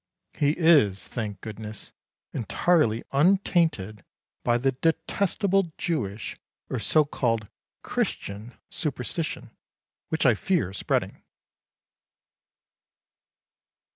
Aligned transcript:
He 0.33 0.53
is, 0.57 1.07
thank 1.07 1.41
goodness, 1.41 1.91
entirely 2.33 3.03
untainted 3.11 4.03
by 4.43 4.57
the 4.57 4.71
detestable 4.71 5.73
Jewish 5.77 6.39
or 6.71 6.79
so 6.79 7.05
called 7.05 7.47
"Christian" 7.83 8.57
superstition, 8.71 9.51
which 10.09 10.25
I 10.25 10.33
fear 10.33 10.71
is 10.71 10.77
spreading. 10.77 11.21